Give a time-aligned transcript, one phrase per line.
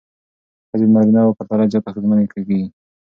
[0.69, 2.61] ښځې د نارینه وو پرتله زیات اغېزمنې کېږي.